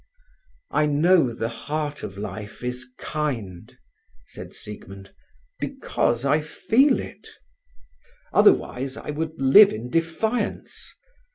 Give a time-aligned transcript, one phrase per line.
[0.71, 3.71] "I know the heart of life is kind,"
[4.25, 5.13] said Siegmund,
[5.59, 7.27] "because I feel it.
[8.33, 10.91] Otherwise I would live in defiance.